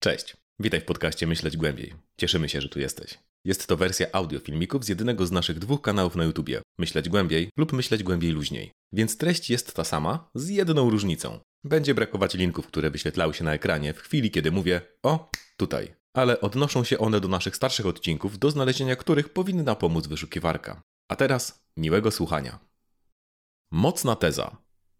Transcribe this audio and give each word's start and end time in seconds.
Cześć, 0.00 0.36
witaj 0.60 0.80
w 0.80 0.84
podcaście 0.84 1.26
Myśleć 1.26 1.56
Głębiej. 1.56 1.94
Cieszymy 2.16 2.48
się, 2.48 2.60
że 2.60 2.68
tu 2.68 2.80
jesteś. 2.80 3.18
Jest 3.44 3.66
to 3.66 3.76
wersja 3.76 4.06
audio 4.12 4.38
filmików 4.40 4.84
z 4.84 4.88
jednego 4.88 5.26
z 5.26 5.32
naszych 5.32 5.58
dwóch 5.58 5.82
kanałów 5.82 6.16
na 6.16 6.24
YouTubie 6.24 6.62
Myśleć 6.78 7.08
Głębiej 7.08 7.50
lub 7.56 7.72
Myśleć 7.72 8.02
Głębiej 8.02 8.30
Luźniej. 8.30 8.72
Więc 8.92 9.16
treść 9.16 9.50
jest 9.50 9.74
ta 9.74 9.84
sama, 9.84 10.30
z 10.34 10.48
jedną 10.48 10.90
różnicą. 10.90 11.40
Będzie 11.64 11.94
brakować 11.94 12.34
linków, 12.34 12.66
które 12.66 12.90
wyświetlały 12.90 13.34
się 13.34 13.44
na 13.44 13.54
ekranie 13.54 13.94
w 13.94 13.98
chwili, 13.98 14.30
kiedy 14.30 14.50
mówię 14.50 14.80
o 15.02 15.30
tutaj. 15.56 15.94
Ale 16.14 16.40
odnoszą 16.40 16.84
się 16.84 16.98
one 16.98 17.20
do 17.20 17.28
naszych 17.28 17.56
starszych 17.56 17.86
odcinków, 17.86 18.38
do 18.38 18.50
znalezienia 18.50 18.96
których 18.96 19.28
powinna 19.28 19.74
pomóc 19.74 20.06
wyszukiwarka. 20.06 20.82
A 21.08 21.16
teraz 21.16 21.64
miłego 21.76 22.10
słuchania. 22.10 22.58
Mocna 23.70 24.16
teza. 24.16 24.56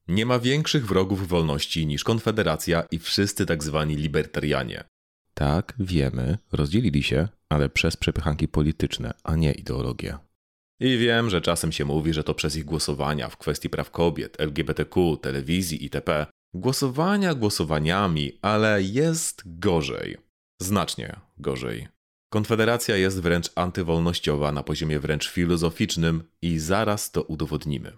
Nie 0.09 0.27
ma 0.27 0.38
większych 0.38 0.86
wrogów 0.86 1.29
wolności 1.29 1.86
niż 1.86 2.04
Konfederacja 2.04 2.82
i 2.91 2.98
wszyscy 2.98 3.46
tak 3.46 3.64
zwani 3.64 3.96
libertarianie. 3.96 4.84
Tak, 5.34 5.74
wiemy, 5.79 6.38
rozdzielili 6.52 7.02
się, 7.02 7.28
ale 7.48 7.69
przez 7.69 7.96
przepychanki 7.96 8.48
polityczne, 8.48 9.15
a 9.24 9.37
nie 9.37 9.52
ideologię. 9.52 10.18
I 10.80 10.98
wiem, 10.98 11.30
że 11.30 11.41
czasem 11.41 11.73
się 11.73 11.84
mówi, 11.84 12.12
że 12.12 12.24
to 12.24 12.34
przez 12.34 12.56
ich 12.56 12.65
głosowania 12.65 13.29
w 13.29 13.37
kwestii 13.37 13.70
praw 13.70 13.91
kobiet, 13.91 14.41
LGBTQ, 14.41 15.16
telewizji 15.16 15.84
itp. 15.84 16.27
Głosowania 16.54 17.34
głosowaniami, 17.34 18.38
ale 18.43 18.82
jest 18.82 19.43
gorzej. 19.46 20.16
Znacznie 20.62 21.20
gorzej. 21.38 21.88
Konfederacja 22.32 22.96
jest 22.96 23.20
wręcz 23.20 23.51
antywolnościowa 23.54 24.52
na 24.52 24.62
poziomie 24.62 25.01
wręcz 25.01 25.30
filozoficznym 25.30 26.23
i 26.43 26.59
zaraz 26.59 27.10
to 27.10 27.23
udowodnimy. 27.23 27.93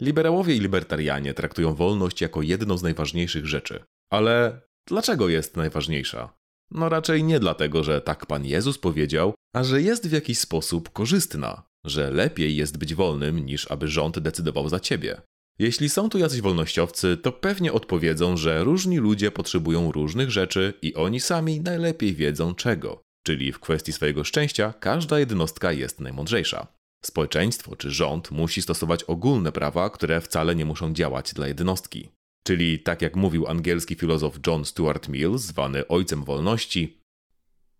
Liberałowie 0.00 0.56
i 0.56 0.60
libertarianie 0.60 1.34
traktują 1.34 1.74
wolność 1.74 2.20
jako 2.20 2.42
jedną 2.42 2.78
z 2.78 2.82
najważniejszych 2.82 3.46
rzeczy. 3.46 3.84
Ale 4.10 4.60
dlaczego 4.86 5.28
jest 5.28 5.56
najważniejsza? 5.56 6.34
No 6.70 6.88
raczej 6.88 7.24
nie 7.24 7.40
dlatego, 7.40 7.84
że 7.84 8.00
tak 8.00 8.26
Pan 8.26 8.44
Jezus 8.44 8.78
powiedział, 8.78 9.34
a 9.54 9.64
że 9.64 9.82
jest 9.82 10.08
w 10.08 10.12
jakiś 10.12 10.38
sposób 10.38 10.92
korzystna, 10.92 11.62
że 11.84 12.10
lepiej 12.10 12.56
jest 12.56 12.78
być 12.78 12.94
wolnym 12.94 13.38
niż 13.38 13.70
aby 13.70 13.88
rząd 13.88 14.18
decydował 14.18 14.68
za 14.68 14.80
ciebie. 14.80 15.20
Jeśli 15.58 15.88
są 15.88 16.08
tu 16.08 16.18
jacyś 16.18 16.40
wolnościowcy, 16.40 17.16
to 17.16 17.32
pewnie 17.32 17.72
odpowiedzą, 17.72 18.36
że 18.36 18.64
różni 18.64 18.98
ludzie 18.98 19.30
potrzebują 19.30 19.92
różnych 19.92 20.30
rzeczy 20.30 20.74
i 20.82 20.94
oni 20.94 21.20
sami 21.20 21.60
najlepiej 21.60 22.14
wiedzą 22.14 22.54
czego. 22.54 23.02
Czyli 23.22 23.52
w 23.52 23.60
kwestii 23.60 23.92
swojego 23.92 24.24
szczęścia 24.24 24.74
każda 24.80 25.18
jednostka 25.18 25.72
jest 25.72 26.00
najmądrzejsza. 26.00 26.66
Społeczeństwo 27.06 27.76
czy 27.76 27.90
rząd 27.90 28.30
musi 28.30 28.62
stosować 28.62 29.04
ogólne 29.04 29.52
prawa, 29.52 29.90
które 29.90 30.20
wcale 30.20 30.54
nie 30.54 30.64
muszą 30.64 30.92
działać 30.92 31.34
dla 31.34 31.48
jednostki. 31.48 32.08
Czyli, 32.46 32.78
tak 32.78 33.02
jak 33.02 33.16
mówił 33.16 33.46
angielski 33.46 33.94
filozof 33.94 34.38
John 34.46 34.64
Stuart 34.64 35.08
Mill, 35.08 35.38
zwany 35.38 35.88
ojcem 35.88 36.24
wolności, 36.24 37.00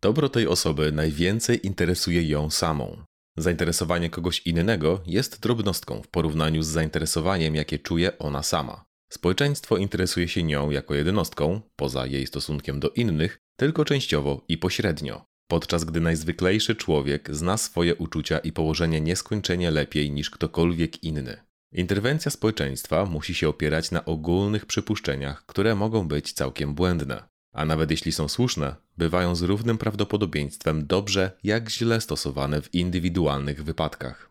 dobro 0.00 0.28
tej 0.28 0.46
osoby 0.46 0.92
najwięcej 0.92 1.66
interesuje 1.66 2.28
ją 2.28 2.50
samą. 2.50 3.04
Zainteresowanie 3.36 4.10
kogoś 4.10 4.40
innego 4.46 5.00
jest 5.06 5.40
drobnostką 5.40 6.02
w 6.02 6.08
porównaniu 6.08 6.62
z 6.62 6.66
zainteresowaniem, 6.66 7.54
jakie 7.54 7.78
czuje 7.78 8.18
ona 8.18 8.42
sama. 8.42 8.84
Społeczeństwo 9.12 9.76
interesuje 9.76 10.28
się 10.28 10.42
nią 10.42 10.70
jako 10.70 10.94
jednostką, 10.94 11.60
poza 11.76 12.06
jej 12.06 12.26
stosunkiem 12.26 12.80
do 12.80 12.90
innych, 12.90 13.38
tylko 13.56 13.84
częściowo 13.84 14.44
i 14.48 14.58
pośrednio 14.58 15.33
podczas 15.48 15.84
gdy 15.84 16.00
najzwyklejszy 16.00 16.74
człowiek 16.74 17.36
zna 17.36 17.56
swoje 17.56 17.94
uczucia 17.94 18.38
i 18.38 18.52
położenie 18.52 19.00
nieskończenie 19.00 19.70
lepiej 19.70 20.10
niż 20.10 20.30
ktokolwiek 20.30 21.04
inny. 21.04 21.36
Interwencja 21.72 22.30
społeczeństwa 22.30 23.06
musi 23.06 23.34
się 23.34 23.48
opierać 23.48 23.90
na 23.90 24.04
ogólnych 24.04 24.66
przypuszczeniach, 24.66 25.46
które 25.46 25.74
mogą 25.74 26.08
być 26.08 26.32
całkiem 26.32 26.74
błędne, 26.74 27.22
a 27.52 27.64
nawet 27.64 27.90
jeśli 27.90 28.12
są 28.12 28.28
słuszne, 28.28 28.76
bywają 28.96 29.34
z 29.34 29.42
równym 29.42 29.78
prawdopodobieństwem 29.78 30.86
dobrze 30.86 31.30
jak 31.44 31.70
źle 31.70 32.00
stosowane 32.00 32.62
w 32.62 32.74
indywidualnych 32.74 33.64
wypadkach. 33.64 34.30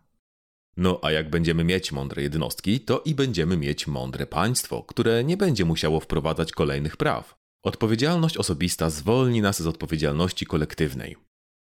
No 0.77 0.99
a 1.01 1.11
jak 1.11 1.29
będziemy 1.29 1.63
mieć 1.63 1.91
mądre 1.91 2.23
jednostki, 2.23 2.79
to 2.79 3.01
i 3.05 3.15
będziemy 3.15 3.57
mieć 3.57 3.87
mądre 3.87 4.25
państwo, 4.25 4.83
które 4.83 5.23
nie 5.23 5.37
będzie 5.37 5.65
musiało 5.65 5.99
wprowadzać 5.99 6.51
kolejnych 6.51 6.97
praw. 6.97 7.42
Odpowiedzialność 7.63 8.37
osobista 8.37 8.89
zwolni 8.89 9.41
nas 9.41 9.61
z 9.61 9.67
odpowiedzialności 9.67 10.45
kolektywnej. 10.45 11.15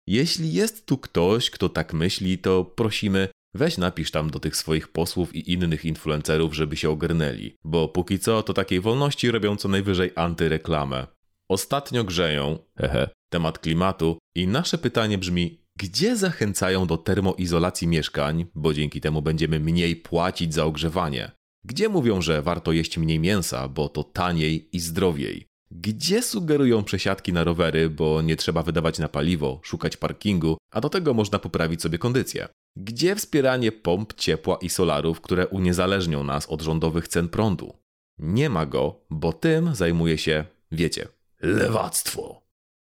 Jeśli 0.07 0.53
jest 0.53 0.85
tu 0.85 0.97
ktoś, 0.97 1.50
kto 1.50 1.69
tak 1.69 1.94
myśli, 1.94 2.38
to 2.38 2.66
prosimy, 2.66 3.28
weź 3.53 3.78
napisz 3.78 4.11
tam 4.11 4.29
do 4.29 4.40
tych 4.40 4.56
swoich 4.56 4.88
posłów 4.88 5.35
i 5.35 5.51
innych 5.53 5.85
influencerów, 5.85 6.56
żeby 6.56 6.78
się 6.78 6.90
ogarnęli, 6.90 7.57
bo 7.63 7.88
póki 7.88 8.19
co 8.19 8.44
to 8.44 8.53
takiej 8.53 8.79
wolności 8.81 9.31
robią 9.31 9.56
co 9.56 9.67
najwyżej 9.67 10.11
antyreklamę. 10.16 11.07
Ostatnio 11.50 12.03
grzeją, 12.03 12.59
hehe, 12.78 13.09
temat 13.29 13.59
klimatu 13.59 14.17
i 14.35 14.47
nasze 14.47 14.78
pytanie 14.78 15.17
brzmi, 15.17 15.61
gdzie 15.79 16.17
zachęcają 16.17 16.88
do 16.88 16.97
termoizolacji 16.97 17.88
mieszkań, 17.88 18.45
bo 18.56 18.73
dzięki 18.73 19.01
temu 19.01 19.22
będziemy 19.22 19.59
mniej 19.59 19.95
płacić 19.95 20.53
za 20.53 20.66
ogrzewanie? 20.66 21.31
Gdzie 21.63 21.90
mówią, 21.90 22.22
że 22.22 22.41
warto 22.41 22.72
jeść 22.72 22.97
mniej 22.97 23.19
mięsa, 23.19 23.67
bo 23.67 23.90
to 23.90 24.03
taniej 24.03 24.75
i 24.75 24.79
zdrowiej? 24.79 25.50
Gdzie 25.71 26.23
sugerują 26.23 26.83
przesiadki 26.83 27.33
na 27.33 27.43
rowery, 27.43 27.89
bo 27.89 28.21
nie 28.21 28.35
trzeba 28.35 28.63
wydawać 28.63 28.99
na 28.99 29.07
paliwo, 29.07 29.59
szukać 29.63 29.97
parkingu, 29.97 30.57
a 30.71 30.81
do 30.81 30.89
tego 30.89 31.13
można 31.13 31.39
poprawić 31.39 31.81
sobie 31.81 31.97
kondycję? 31.97 32.47
Gdzie 32.77 33.15
wspieranie 33.15 33.71
pomp 33.71 34.13
ciepła 34.13 34.57
i 34.61 34.69
solarów, 34.69 35.21
które 35.21 35.47
uniezależnią 35.47 36.23
nas 36.23 36.47
od 36.49 36.61
rządowych 36.61 37.07
cen 37.07 37.29
prądu? 37.29 37.73
Nie 38.17 38.49
ma 38.49 38.65
go, 38.65 39.05
bo 39.09 39.33
tym 39.33 39.75
zajmuje 39.75 40.17
się, 40.17 40.45
wiecie, 40.71 41.07
lewactwo. 41.41 42.41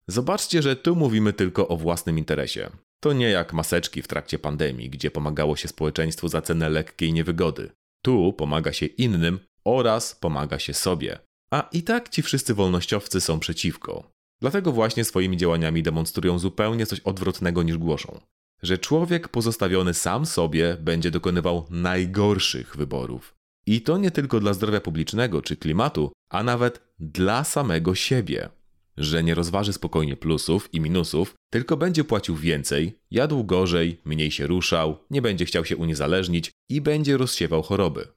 Zobaczcie, 0.07 0.62
że 0.62 0.75
tu 0.75 0.95
mówimy 0.95 1.34
tylko 1.34 1.68
o 1.68 1.78
własnym 1.78 2.18
interesie. 2.18 2.69
To 3.00 3.13
nie 3.13 3.29
jak 3.29 3.53
maseczki 3.53 4.01
w 4.01 4.07
trakcie 4.07 4.39
pandemii, 4.39 4.89
gdzie 4.89 5.12
pomagało 5.12 5.56
się 5.56 5.68
społeczeństwu 5.68 6.28
za 6.28 6.41
cenę 6.41 6.69
lekkiej 6.69 7.13
niewygody. 7.13 7.72
Tu 8.03 8.34
pomaga 8.34 8.73
się 8.73 8.85
innym 8.85 9.39
oraz 9.66 10.16
pomaga 10.16 10.59
się 10.59 10.73
sobie. 10.73 11.19
A 11.52 11.70
i 11.72 11.84
tak 11.84 12.10
ci 12.10 12.22
wszyscy 12.22 12.54
wolnościowcy 12.54 13.22
są 13.22 13.40
przeciwko. 13.40 14.12
Dlatego 14.42 14.72
właśnie 14.72 15.06
swoimi 15.06 15.38
działaniami 15.38 15.84
demonstrują 15.84 16.40
zupełnie 16.40 16.86
coś 16.86 17.00
odwrotnego 17.00 17.64
niż 17.64 17.78
głoszą. 17.78 18.20
Że 18.62 18.78
człowiek 18.78 19.28
pozostawiony 19.28 19.94
sam 19.94 20.26
sobie 20.26 20.78
będzie 20.82 21.12
dokonywał 21.12 21.66
najgorszych 21.70 22.78
wyborów. 22.78 23.36
I 23.66 23.82
to 23.82 23.98
nie 23.98 24.12
tylko 24.12 24.40
dla 24.40 24.54
zdrowia 24.54 24.82
publicznego 24.82 25.42
czy 25.42 25.56
klimatu, 25.56 26.12
a 26.30 26.44
nawet 26.44 26.82
dla 27.00 27.44
samego 27.44 27.96
siebie. 27.96 28.50
Że 28.98 29.24
nie 29.24 29.36
rozważy 29.36 29.74
spokojnie 29.74 30.18
plusów 30.18 30.74
i 30.74 30.80
minusów, 30.80 31.36
tylko 31.52 31.78
będzie 31.78 32.04
płacił 32.04 32.36
więcej, 32.36 33.00
jadł 33.12 33.44
gorzej, 33.44 34.02
mniej 34.06 34.31
się 34.31 34.48
ruszał, 34.48 34.98
nie 35.10 35.22
będzie 35.22 35.46
chciał 35.46 35.66
się 35.66 35.78
uniezależnić 35.78 36.52
i 36.70 36.81
będzie 36.81 37.18
rozsiewał 37.18 37.62
choroby. 37.64 38.08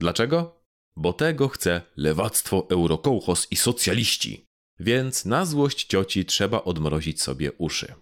Dlaczego? 0.00 0.59
Bo 0.96 1.12
tego 1.12 1.48
chce 1.48 1.82
lewactwo, 1.96 2.66
eurokołchos 2.70 3.46
i 3.50 3.56
socjaliści. 3.56 4.46
Więc 4.80 5.24
na 5.24 5.46
złość 5.46 5.84
cioci 5.84 6.24
trzeba 6.24 6.64
odmrozić 6.64 7.22
sobie 7.22 7.52
uszy. 7.52 7.94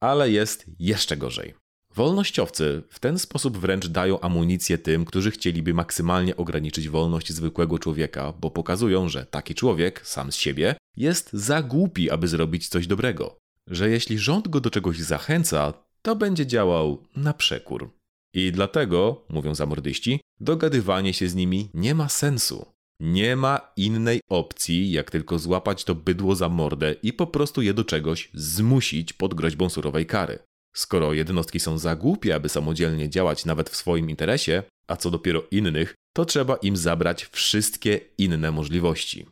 Ale 0.00 0.30
jest 0.30 0.66
jeszcze 0.78 1.16
gorzej. 1.16 1.54
Wolnościowcy 1.94 2.82
w 2.90 3.00
ten 3.00 3.18
sposób 3.18 3.58
wręcz 3.58 3.86
dają 3.86 4.20
amunicję 4.20 4.78
tym, 4.78 5.04
którzy 5.04 5.30
chcieliby 5.30 5.74
maksymalnie 5.74 6.36
ograniczyć 6.36 6.88
wolność 6.88 7.32
zwykłego 7.32 7.78
człowieka, 7.78 8.32
bo 8.40 8.50
pokazują, 8.50 9.08
że 9.08 9.26
taki 9.26 9.54
człowiek, 9.54 10.06
sam 10.06 10.32
z 10.32 10.36
siebie, 10.36 10.76
jest 10.96 11.30
za 11.32 11.62
głupi, 11.62 12.10
aby 12.10 12.28
zrobić 12.28 12.68
coś 12.68 12.86
dobrego. 12.86 13.36
Że 13.66 13.90
jeśli 13.90 14.18
rząd 14.18 14.48
go 14.48 14.60
do 14.60 14.70
czegoś 14.70 15.00
zachęca, 15.00 15.72
to 16.02 16.16
będzie 16.16 16.46
działał 16.46 17.02
na 17.16 17.34
przekór. 17.34 17.90
I 18.36 18.52
dlatego, 18.52 19.24
mówią 19.28 19.54
zamordyści, 19.54 20.20
dogadywanie 20.40 21.14
się 21.14 21.28
z 21.28 21.34
nimi 21.34 21.70
nie 21.74 21.94
ma 21.94 22.08
sensu. 22.08 22.66
Nie 23.00 23.36
ma 23.36 23.72
innej 23.76 24.20
opcji, 24.28 24.90
jak 24.90 25.10
tylko 25.10 25.38
złapać 25.38 25.84
to 25.84 25.94
bydło 25.94 26.34
za 26.34 26.48
mordę 26.48 26.94
i 27.02 27.12
po 27.12 27.26
prostu 27.26 27.62
je 27.62 27.74
do 27.74 27.84
czegoś 27.84 28.30
zmusić 28.34 29.12
pod 29.12 29.34
groźbą 29.34 29.68
surowej 29.68 30.06
kary. 30.06 30.38
Skoro 30.74 31.12
jednostki 31.12 31.60
są 31.60 31.78
za 31.78 31.96
głupie, 31.96 32.34
aby 32.34 32.48
samodzielnie 32.48 33.10
działać 33.10 33.44
nawet 33.44 33.70
w 33.70 33.76
swoim 33.76 34.10
interesie, 34.10 34.62
a 34.86 34.96
co 34.96 35.10
dopiero 35.10 35.42
innych, 35.50 35.94
to 36.16 36.24
trzeba 36.24 36.56
im 36.56 36.76
zabrać 36.76 37.24
wszystkie 37.24 38.00
inne 38.18 38.52
możliwości. 38.52 39.26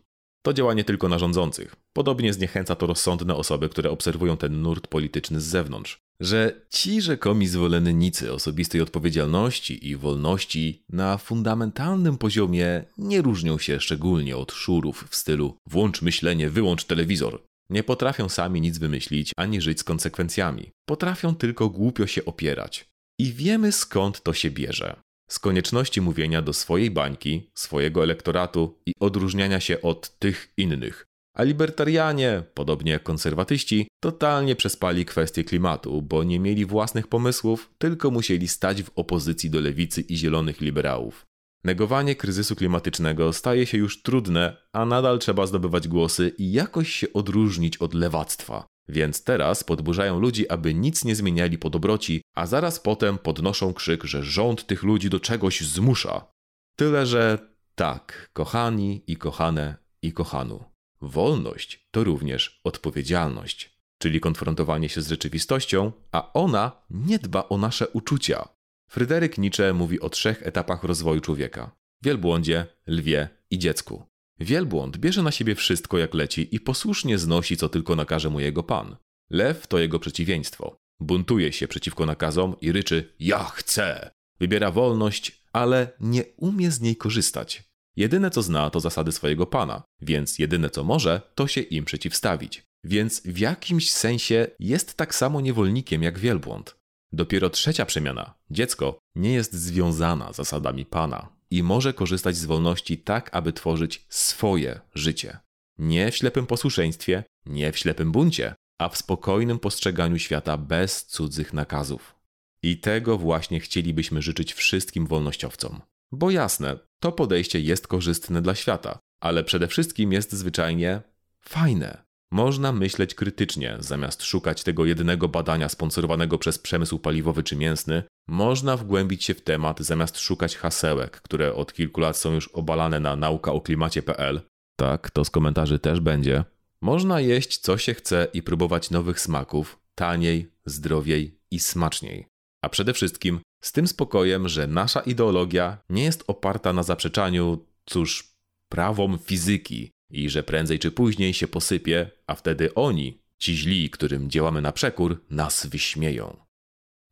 To 0.45 0.53
działa 0.53 0.75
nie 0.75 0.85
tylko 0.85 1.09
na 1.09 1.19
rządzących. 1.19 1.77
Podobnie 1.93 2.33
zniechęca 2.33 2.75
to 2.75 2.87
rozsądne 2.87 3.35
osoby, 3.35 3.69
które 3.69 3.91
obserwują 3.91 4.37
ten 4.37 4.63
nurt 4.63 4.87
polityczny 4.87 5.41
z 5.41 5.45
zewnątrz. 5.45 5.99
Że 6.21 6.61
ci 6.71 7.03
rzekomi 7.03 7.47
zwolennicy 7.47 8.33
osobistej 8.33 8.81
odpowiedzialności 8.81 9.89
i 9.89 9.97
wolności 9.97 10.83
na 10.89 11.19
fundamentalnym 11.19 12.19
poziomie 12.19 12.85
nie 12.99 13.23
różnią 13.23 13.59
się 13.59 13.81
szczególnie 13.81 14.37
od 14.37 14.53
szurów 14.53 15.07
w 15.11 15.17
stylu 15.17 15.57
włącz 15.67 16.03
myślenie, 16.03 16.51
wyłącz 16.51 16.85
telewizor. 16.85 17.43
Nie 17.71 17.83
potrafią 17.83 18.29
sami 18.29 18.61
nic 18.61 18.79
wymyślić 18.79 19.33
ani 19.37 19.61
żyć 19.61 19.81
z 19.81 19.85
konsekwencjami. 19.85 20.71
Potrafią 20.89 21.35
tylko 21.35 21.69
głupio 21.69 22.07
się 22.07 22.25
opierać. 22.25 22.85
I 23.19 23.33
wiemy 23.33 23.73
skąd 23.73 24.23
to 24.23 24.33
się 24.33 24.51
bierze 24.51 24.97
z 25.31 25.39
konieczności 25.39 26.01
mówienia 26.01 26.43
do 26.43 26.53
swojej 26.53 26.91
bańki, 26.91 27.51
swojego 27.55 28.03
elektoratu 28.03 28.79
i 28.87 28.93
odróżniania 29.01 29.61
się 29.61 29.83
od 29.83 30.19
tych 30.19 30.53
innych. 30.57 31.07
A 31.37 31.43
libertarianie, 31.43 32.43
podobnie 32.55 32.93
jak 32.93 33.03
konserwatyści, 33.03 33.89
totalnie 34.03 34.57
przespali 34.57 35.05
kwestię 35.05 35.45
klimatu, 35.45 36.03
bo 36.03 36.25
nie 36.25 36.41
mieli 36.41 36.67
własnych 36.67 37.09
pomysłów, 37.09 37.71
tylko 37.79 38.11
musieli 38.11 38.49
stać 38.49 38.83
w 38.83 38.91
opozycji 38.95 39.51
do 39.51 39.61
lewicy 39.61 40.01
i 40.01 40.17
zielonych 40.17 40.61
liberałów. 40.61 41.27
Negowanie 41.65 42.17
kryzysu 42.17 42.57
klimatycznego 42.57 43.33
staje 43.33 43.67
się 43.67 43.79
już 43.79 44.03
trudne, 44.03 44.57
a 44.73 44.87
nadal 44.87 45.19
trzeba 45.19 45.47
zdobywać 45.47 45.89
głosy 45.89 46.35
i 46.39 46.53
jakoś 46.53 46.91
się 46.91 47.13
odróżnić 47.13 47.77
od 47.77 47.95
lewactwa. 47.95 48.67
Więc 48.89 49.25
teraz 49.25 49.65
podburzają 49.65 50.21
ludzi, 50.21 50.49
aby 50.49 50.75
nic 50.75 51.05
nie 51.05 51.17
zmieniali 51.17 51.59
po 51.59 51.71
dobroci, 51.71 52.23
a 52.35 52.47
zaraz 52.47 52.81
potem 52.81 53.19
podnoszą 53.19 53.75
krzyk, 53.75 54.05
że 54.05 54.23
rząd 54.23 54.67
tych 54.67 54.83
ludzi 54.83 55.11
do 55.11 55.21
czegoś 55.21 55.61
zmusza. 55.61 56.33
Tyle, 56.77 57.07
że 57.07 57.39
tak, 57.75 58.31
kochani 58.33 59.03
i 59.07 59.17
kochane 59.17 59.77
i 60.03 60.13
kochanu. 60.13 60.65
Wolność 61.01 61.89
to 61.91 62.05
również 62.05 62.61
odpowiedzialność, 62.65 63.79
czyli 63.99 64.21
konfrontowanie 64.21 64.89
się 64.89 65.03
z 65.03 65.09
rzeczywistością, 65.09 65.93
a 66.13 66.33
ona 66.33 66.73
nie 66.91 67.19
dba 67.19 67.49
o 67.49 67.59
nasze 67.59 67.89
uczucia. 67.89 68.49
Fryderyk 68.91 69.39
Nietzsche 69.39 69.73
mówi 69.73 70.01
o 70.01 70.11
trzech 70.11 70.47
etapach 70.47 70.85
rozwoju 70.85 71.21
człowieka: 71.21 71.71
wielbłądzie, 72.03 72.67
lwie 72.87 73.29
i 73.51 73.59
dziecku. 73.59 74.14
Wielbłąd 74.41 74.97
bierze 74.97 75.23
na 75.23 75.31
siebie 75.31 75.55
wszystko 75.55 75.99
jak 75.99 76.15
leci 76.15 76.55
i 76.55 76.61
posłusznie 76.61 77.19
znosi 77.19 77.57
co 77.57 77.69
tylko 77.69 77.97
nakaże 77.97 78.31
mu 78.31 78.41
jego 78.41 78.63
pan. 78.63 78.97
Lew 79.31 79.67
to 79.67 79.79
jego 79.79 79.99
przeciwieństwo. 79.99 80.77
Buntuje 81.01 81.53
się 81.53 81.69
przeciwko 81.69 82.07
nakazom 82.07 82.57
i 82.61 82.73
ryczy: 82.73 83.15
Ja 83.19 83.45
chcę! 83.45 84.11
Wybiera 84.41 84.71
wolność, 84.71 85.45
ale 85.53 85.93
nie 86.01 86.25
umie 86.37 86.71
z 86.71 86.81
niej 86.81 86.97
korzystać. 86.97 87.63
Jedyne 87.97 88.31
co 88.31 88.43
zna 88.43 88.71
to 88.71 88.81
zasady 88.81 89.13
swojego 89.13 89.47
pana, 89.47 89.83
więc 90.01 90.39
jedyne 90.39 90.71
co 90.71 90.85
może 90.85 91.21
to 91.35 91.47
się 91.47 91.61
im 91.61 91.85
przeciwstawić. 91.85 92.63
Więc 92.85 93.23
w 93.25 93.39
jakimś 93.39 93.93
sensie 93.93 94.47
jest 94.59 94.95
tak 94.97 95.15
samo 95.15 95.41
niewolnikiem 95.41 96.03
jak 96.03 96.19
wielbłąd. 96.19 96.77
Dopiero 97.13 97.51
trzecia 97.51 97.87
przemiana, 97.87 98.35
dziecko, 98.51 98.99
nie 99.15 99.33
jest 99.33 99.55
związana 99.55 100.33
zasadami 100.33 100.87
pana 100.87 101.29
i 101.55 101.63
może 101.63 101.93
korzystać 101.93 102.37
z 102.37 102.45
wolności 102.45 102.99
tak, 102.99 103.31
aby 103.33 103.53
tworzyć 103.53 104.07
swoje 104.09 104.81
życie. 104.95 105.39
Nie 105.79 106.11
w 106.11 106.17
ślepym 106.17 106.47
posłuszeństwie, 106.47 107.25
nie 107.47 107.73
w 107.73 107.79
ślepym 107.79 108.13
buncie, 108.13 108.55
a 108.79 108.89
w 108.89 108.97
spokojnym 108.97 109.59
postrzeganiu 109.59 110.19
świata 110.19 110.57
bez 110.57 111.07
cudzych 111.07 111.53
nakazów. 111.53 112.15
I 112.63 112.79
tego 112.79 113.19
właśnie 113.19 113.61
chcielibyśmy 113.61 114.23
życzyć 114.23 114.55
wszystkim 114.55 115.07
wolnościowcom. 115.07 115.81
Bo 116.13 116.31
jasne, 116.31 116.79
to 117.01 117.13
podejście 117.13 117.61
jest 117.61 117.87
korzystne 117.87 118.43
dla 118.43 118.55
świata, 118.55 118.99
ale 119.21 119.45
przede 119.45 119.69
wszystkim 119.69 120.13
jest 120.13 120.33
zwyczajnie 120.33 121.03
fajne. 121.41 122.05
Można 122.35 122.73
myśleć 122.73 123.15
krytycznie, 123.15 123.77
zamiast 123.81 124.23
szukać 124.23 124.63
tego 124.63 124.85
jednego 124.85 125.29
badania 125.29 125.69
sponsorowanego 125.69 126.39
przez 126.39 126.59
przemysł 126.59 126.99
paliwowy 126.99 127.43
czy 127.43 127.57
mięsny. 127.57 128.03
Można 128.27 128.77
wgłębić 128.77 129.25
się 129.25 129.35
w 129.35 129.41
temat, 129.41 129.81
zamiast 129.81 130.19
szukać 130.19 130.57
hasełek, 130.57 131.21
które 131.21 131.55
od 131.55 131.73
kilku 131.73 132.01
lat 132.01 132.17
są 132.17 132.33
już 132.33 132.49
obalane 132.49 133.01
na 133.01 133.17
naukaoklimacie.pl. 133.17 134.41
Tak, 134.77 135.11
to 135.11 135.25
z 135.25 135.31
komentarzy 135.31 135.79
też 135.79 136.01
będzie. 136.01 136.45
Można 136.81 137.21
jeść 137.21 137.59
co 137.59 137.79
się 137.79 137.95
chce 137.95 138.29
i 138.33 138.43
próbować 138.43 138.91
nowych 138.91 139.21
smaków, 139.21 139.79
taniej, 139.95 140.53
zdrowiej 140.65 141.39
i 141.51 141.61
smaczniej. 141.61 142.27
A 142.63 142.69
przede 142.69 142.93
wszystkim 142.93 143.41
z 143.63 143.73
tym 143.73 143.89
spokojem, 143.89 144.49
że 144.49 144.67
nasza 144.67 145.01
ideologia 145.01 145.79
nie 145.91 146.05
jest 146.05 146.25
oparta 146.27 146.73
na 146.73 146.83
zaprzeczaniu, 146.83 147.67
cóż, 147.87 148.35
prawom 148.69 149.19
fizyki 149.19 149.94
i 150.15 150.31
że 150.31 150.43
prędzej 150.43 150.79
czy 150.79 150.91
później 150.91 151.35
się 151.35 151.49
posypie, 151.49 152.11
a 152.27 152.35
wtedy 152.35 152.75
oni, 152.75 153.19
ci 153.39 153.57
źli, 153.57 153.91
którym 153.91 154.31
działamy 154.31 154.61
na 154.63 154.73
przekór, 154.73 155.25
nas 155.31 155.67
wyśmieją. 155.67 156.37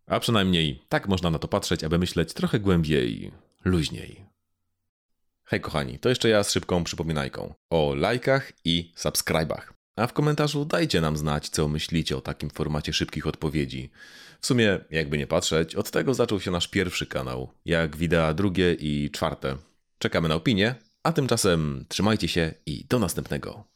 A 0.07 0.21
przynajmniej 0.21 0.83
tak 0.89 1.09
można 1.09 1.31
na 1.31 1.39
to 1.39 1.49
patrzeć, 1.49 1.85
aby 1.85 1.99
myśleć 1.99 2.33
trochę 2.33 2.61
głębiej, 2.61 3.33
luźniej. 3.65 4.25
Hej 5.45 5.61
kochani, 5.61 5.99
to 5.99 6.09
jeszcze 6.09 6.29
ja 6.29 6.45
z 6.45 6.53
szybką 6.53 6.85
przypominajką 6.85 7.55
o 7.71 7.95
lajkach 7.95 8.53
i 8.65 8.93
subskrybach. 8.97 9.75
A 9.97 10.07
w 10.07 10.13
komentarzu 10.13 10.65
dajcie 10.65 11.01
nam 11.01 11.17
znać, 11.17 11.49
co 11.49 11.69
myślicie 11.69 12.17
o 12.17 12.21
takim 12.21 12.51
formacie 12.51 12.93
szybkich 12.93 13.27
odpowiedzi. 13.27 13.91
W 14.41 14.47
sumie, 14.47 14.79
jakby 14.91 15.19
nie 15.19 15.27
patrzeć, 15.27 15.75
od 15.75 15.91
tego 15.91 16.15
zaczął 16.15 16.41
się 16.41 16.51
nasz 16.51 16.69
pierwszy 16.69 17.07
kanał, 17.07 17.53
jak 17.65 17.97
wideo 17.97 18.35
drugie 18.35 18.75
i 18.75 19.11
czwarte. 19.11 19.57
Czekamy 19.99 20.29
na 20.29 20.35
opinię, 20.35 20.75
a 21.03 21.13
tymczasem 21.13 21.85
trzymajcie 21.89 22.29
się 22.29 22.55
i 22.67 22.85
do 22.85 22.99
następnego. 22.99 23.72